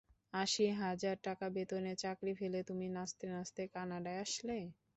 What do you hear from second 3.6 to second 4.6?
কানাডায় আসলে।